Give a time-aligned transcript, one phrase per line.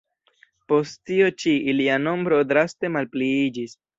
[0.71, 3.79] Post tio ĉi, ilia nombro draste malpliiĝis.